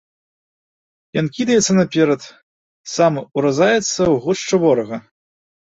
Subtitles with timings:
[1.21, 2.21] Ён кідаецца наперад,
[2.95, 4.97] сам уразаецца ў гушчу ворага.